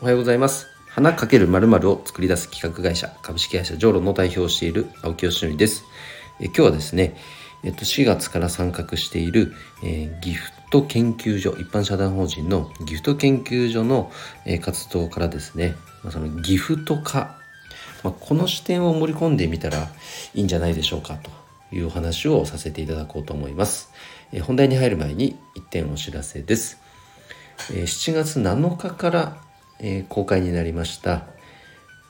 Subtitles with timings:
[0.00, 0.68] おはようございます。
[0.86, 5.82] 花かけるまるを作り出す企画会社株式会社ジョーロの代表をしている青木よしのりです。
[6.38, 7.16] え今日はですね
[7.64, 14.12] えっと4月から参画している、えー、ギフト研究所一般社団法人のギフト研究所の、
[14.46, 15.74] えー、活動からですね、
[16.04, 17.36] まあ、そのギフト化、
[18.04, 19.88] まあ、この視点を盛り込んでみたら
[20.32, 23.90] いいんじゃないでしょうかというお話をさせていただこうと思います、
[24.32, 26.78] え、本題に入る前に1点お知らせです、
[27.72, 29.47] え7月7日から
[29.80, 31.26] えー、公開になりました、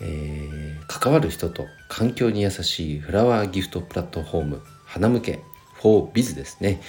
[0.00, 5.40] えー、関わる人と環境に優しいフラワーギフトプラットフォーム花向け
[5.80, 6.80] 4biz ですね、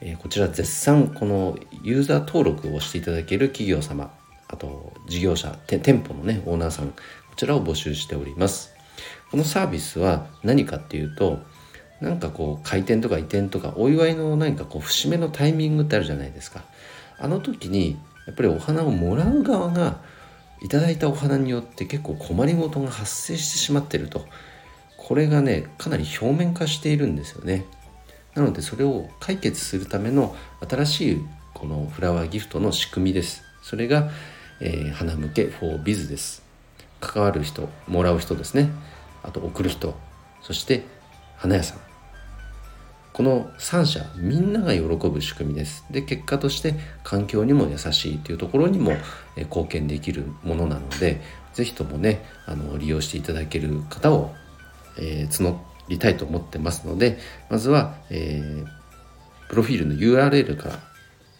[0.00, 4.10] えー、こちら絶賛このユーザー登録をしていただける企業様
[4.48, 6.94] あと事業者店舗のねオーナーさんこ
[7.36, 8.74] ちらを募集しております。
[9.30, 11.38] このサービスは何かっていうと
[12.00, 16.64] なんかこう開店とか移転とかお祝いの何かこう節目のタイミングってあるじゃないですか。
[17.18, 20.00] あの時にやっぱりお花をもらう側が
[20.60, 24.26] いただいたお花によって結構困りごとが発生してしまってると。
[24.96, 27.64] これがねかなり表面化しているんですよね。
[28.34, 30.36] なのでそれを解決するための
[30.68, 33.42] 新しいこのフラワーギフトの仕組みです。
[33.62, 34.10] それが、
[34.60, 36.42] えー、花向け 4biz です。
[37.00, 38.70] 関わる人もらう人ですね。
[39.22, 39.94] あと送る人。
[40.42, 40.84] そして
[41.36, 41.89] 花屋さん。
[43.12, 45.84] この3社みんなが喜ぶ仕組みです。
[45.90, 48.92] で結果として環境にも優しいというところにも
[49.36, 51.20] 貢献できるものなので
[51.54, 54.32] 是非ともねあの利用していただける方を、
[54.98, 58.66] えー、募りたいと思ってますのでまずは、えー、
[59.48, 60.78] プロフィールの URL から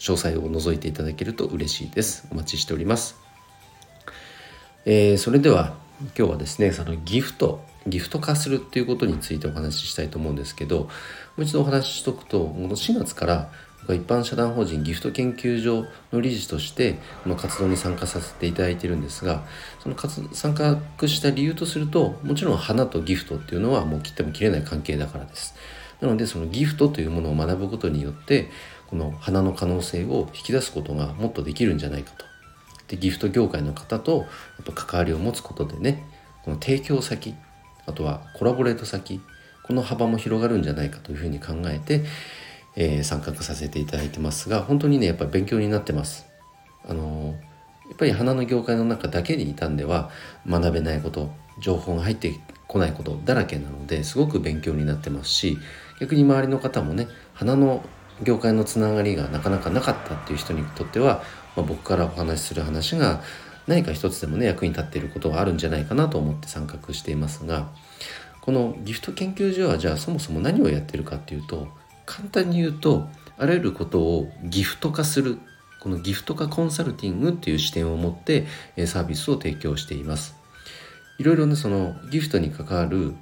[0.01, 2.27] 詳細を覗いていただけると嬉しいです。
[2.33, 3.17] お待ちしております、
[4.87, 5.75] えー、それでは
[6.19, 10.89] 今日はですねそのギフトギフト化するっていうことについてお話ししたいと思うんですけども
[11.39, 13.51] う一度お話ししとくとこの4月から
[13.89, 19.45] 一般社団法人ギフト研究所の理事としてこの活動に参加させていただいているんですが
[19.83, 19.97] その
[20.33, 25.55] 参加した理由とするともちろん花とギフトっていうのはもう切っても切れない関係だからです。
[26.01, 28.51] なのでそのギフトというものを学ぶことによって
[28.87, 32.25] この花の可能性を引き出すことがもっとできるんじゃないかと。
[32.89, 34.25] でギフト業界の方とや
[34.63, 36.05] っぱ関わりを持つことでね
[36.43, 37.35] この提供先
[37.91, 39.21] あとはコラボレート先
[39.63, 42.05] この幅も広がるんじゃないかというふうに考えて、
[42.77, 46.27] えー、参画させていただいてますが本当にねやっぱり勉強になってます。
[46.89, 47.35] あの
[47.89, 50.11] やっぱり花の業界の中だけにいたんでは
[50.49, 51.31] 学べないこと
[51.61, 52.33] 情報が入って
[52.69, 55.59] こないことだらけなのですごく勉強になってますし
[56.01, 57.83] 逆に周りの方もね花の
[58.23, 61.23] 業界のつながりがなかなかなかったっていう人にとっては、
[61.57, 63.23] まあ、僕からお話しする話が
[63.71, 67.69] 何か一つでもね役に立っていることがあるんじゃないかなと思って参画していますが
[68.41, 71.69] このギフト研究所はじゃあそもそも何をやってるかっていうと
[72.05, 73.07] 簡単に言うと
[73.39, 75.39] あらゆることをギフト化する
[75.81, 78.47] このギフト化コンサルティングっていう視点を持って
[78.87, 80.37] サービスを提供しています。
[81.19, 83.15] いろいろねそのギフトに関わる、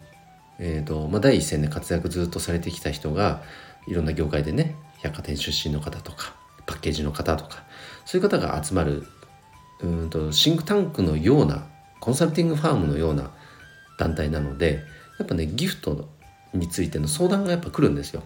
[0.58, 3.42] えーとまあ、第一線で活躍ずっとされてきた人が
[3.87, 6.32] いろんな業界でね百貨店出身の方とか
[6.66, 7.64] パッケージの方とか
[8.04, 9.06] そういう方が集まる
[9.83, 11.66] うんとシンクタンクのような
[12.00, 13.31] コンサルティングファームのような
[13.99, 14.83] 団体なので
[15.19, 16.09] やっぱねギフト
[16.55, 18.22] についての相談がやっぱ来るんですよ。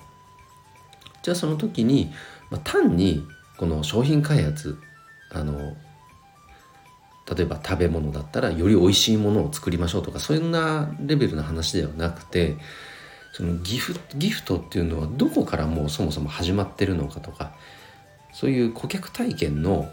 [1.23, 2.13] じゃあその時に、
[2.51, 3.25] まあ、単に
[3.57, 4.77] この商品開発
[5.31, 5.77] あの
[7.37, 12.57] 例えば食べ物だったらより美味しいものを作りましょうとかそんなレベルの話ではなくて
[13.33, 17.55] そのギフギフトっていうのはどこからもうそもそも始まってるのかとか
[18.33, 19.89] そういう顧客体験の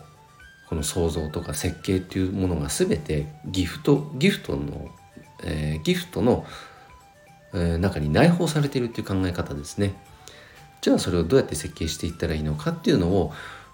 [0.69, 4.89] この創造とか設計っていうものが全てギフトギフトの、
[5.43, 6.45] えー、ギフトの、
[7.55, 9.95] えー、中に内包されているっていう考え方ですね。
[10.81, 13.33] じゃあそれをどうやって設計していったらいいのかっていうのを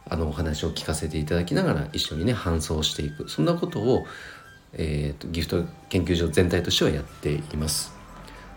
[0.09, 4.05] あのお話を聞かせていただきながら一緒にね搬送していくそんなことを、
[4.73, 7.93] えーと、ギフト研究所全体としてはやっています。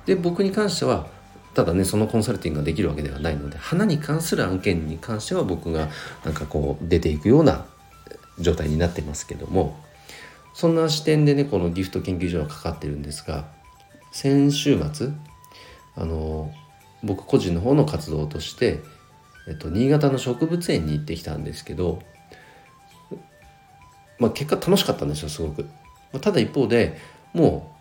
[0.07, 1.09] で僕に関しては
[1.55, 5.89] ただねそのコンサルティングができるわけではないので花に関する案件に関しては僕が
[6.25, 7.67] なんかこう出ていくような
[8.41, 9.79] 状態になってますけども
[10.55, 13.47] そんな視点でねこのギフト研究所はかかってるんですが
[14.13, 15.11] 先週末
[15.97, 16.53] あの
[17.03, 18.81] 僕個人の方の活動として、
[19.49, 22.03] えっと、新潟の植物園に行ってきたんですけど、
[24.19, 25.65] まあ、結果楽しかったんですよすごく。
[26.13, 26.99] まあ、ただ一方で
[27.33, 27.75] も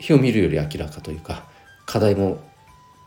[0.00, 1.44] う火を見るより明らかというか
[1.86, 2.40] 課題も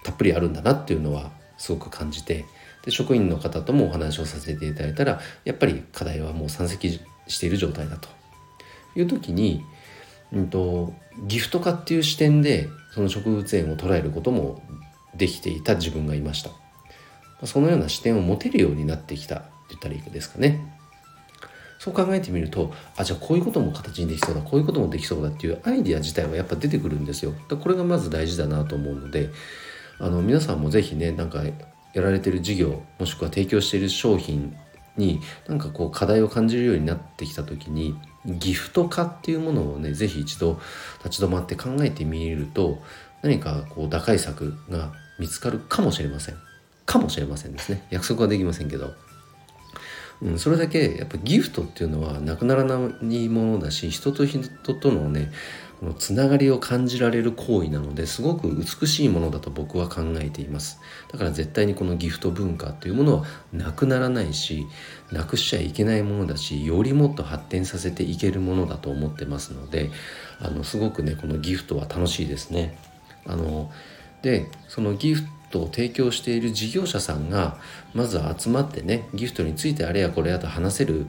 [0.04, 2.46] たっぷりあるんだなっていうのはすごく感じて
[2.84, 8.10] で職員の方ともお話をさせていただいたらやっぱり課題はもう山積している状態だと。
[8.96, 9.64] いう時に、
[10.32, 10.94] うんと、
[11.28, 14.62] ギフト化っていう視点でその植物園を捉えることも
[15.16, 16.52] できていた自分がいました。
[17.46, 20.80] そのような視点を持てるようになってきたって言ったらいいですかね。
[21.78, 27.34] そう考えてみるとあじゃあこういうことも形にできそうだこういうこともできそうだっていうアイディア自体はやっぱ出てくるんですよ。
[27.50, 29.30] だこれがまず大事だなと思うので
[30.00, 31.44] あの皆さんも是非ねなんか
[31.94, 34.56] やられてる事業もしくは提供している商品
[34.98, 37.96] になんかこう課題を感じるようになってきた時に
[38.26, 40.60] ギフト化っていうものをね是非一度
[41.04, 42.80] 立ち止まって考えてみると
[43.22, 46.36] 何かこう打開策が見つかるかもしれません。
[46.86, 47.86] かもしれませんですね。
[47.90, 48.94] 約束はできませんけど、
[50.22, 54.42] うん、それだけやっぱギフトっていうのはなくならないものだし人と人
[54.74, 55.32] とのね
[55.84, 60.80] このつながりを感じられる行為なのですごく美しいものだと僕は考えています。
[61.12, 64.66] だから絶対にこのギフト文化というものはなくならないし
[65.12, 69.92] なくしちゃいけないものだしよりもっと発展させていけるものだと思ってますので
[70.40, 72.78] あのすごくねこのギフトは楽しいですね。
[73.26, 73.70] あの
[74.22, 75.28] でそのギフト
[75.62, 77.58] を提供している事業者さんが
[77.94, 81.06] まず集まってねギフトについてあれやこれやと話せる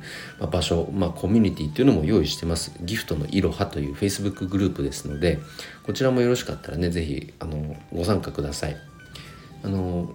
[0.51, 2.73] 場所、まあ、コミュニティっていうのも用意してます。
[2.81, 5.39] ギフトのいろはという Facebook グループですので
[5.85, 7.33] こちらもよろしかったらね是非
[7.93, 8.77] ご参加ください。
[9.63, 10.15] あの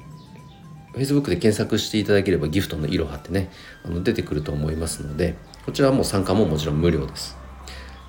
[0.94, 3.50] Facebook で検索していただければギフトのいろはってね
[3.84, 5.36] あの出てくると思いますので
[5.66, 7.39] こちらはもう参加ももちろん無料です。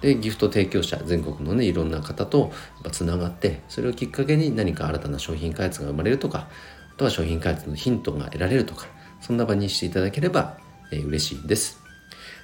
[0.01, 2.53] でギフト提供者全国のねいろんな方と
[2.91, 6.49] つながってそれをきっかけに何か新たな商品開発が生まれるとか
[6.95, 8.87] あとは商品開発のヒントが得られるとか
[9.21, 10.59] そんな場にしていただければ、
[10.91, 11.79] えー、嬉しいです。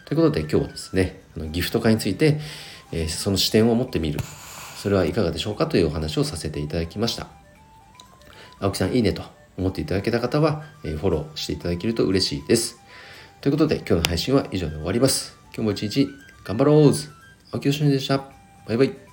[0.04, 2.38] ということで今日はですねあのギフト化について、
[2.92, 4.20] えー、その視点を持ってみる
[4.76, 7.26] それはいかがでしょうかというお話をさせていただきました。
[8.60, 9.22] 青木さんいいねと
[9.58, 12.78] 思っていただけた方は、えー、フォローしていただけると嬉しいです。
[13.40, 15.36] ということで今日の配信は以上で終わります。
[15.54, 16.08] 今日も一日
[16.44, 18.18] 頑張ろうお気をしのでした。
[18.66, 19.05] バイバイ。